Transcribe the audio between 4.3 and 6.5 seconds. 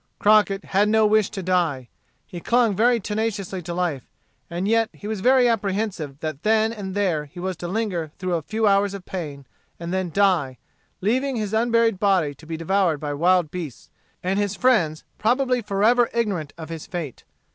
and yet he was very apprehensive that